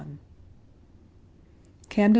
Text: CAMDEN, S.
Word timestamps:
CAMDEN, 1.89 1.89
S. 1.89 2.09